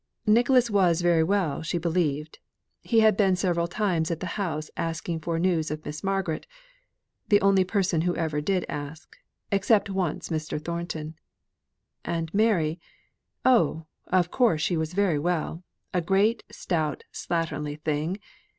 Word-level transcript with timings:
Nicholas 0.25 0.71
was 0.71 1.01
very 1.01 1.23
well 1.23 1.61
she 1.61 1.77
believed. 1.77 2.39
He 2.81 3.01
had 3.01 3.15
been 3.15 3.35
several 3.35 3.67
times 3.67 4.09
at 4.09 4.19
the 4.19 4.25
house 4.33 4.71
asking 4.75 5.19
for 5.19 5.37
news 5.37 5.69
of 5.69 5.85
Miss 5.85 6.03
Margaret 6.03 6.47
the 7.27 7.39
only 7.41 7.63
person 7.63 8.01
who 8.01 8.15
ever 8.15 8.41
did 8.41 8.65
ask, 8.67 9.15
except 9.51 9.91
once 9.91 10.29
Mr. 10.29 10.59
Thornton. 10.59 11.13
And 12.03 12.33
Mary? 12.33 12.79
oh! 13.45 13.85
of 14.07 14.31
course 14.31 14.61
she 14.63 14.75
was 14.75 14.95
very 14.95 15.19
well, 15.19 15.63
a 15.93 16.01
great, 16.01 16.41
stout, 16.49 17.03
slatternly 17.13 17.79
thing! 17.79 18.17